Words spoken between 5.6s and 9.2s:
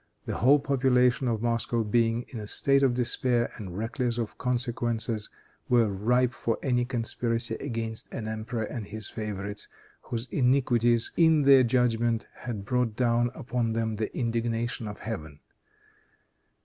were ripe for any conspiracy against an emperor and his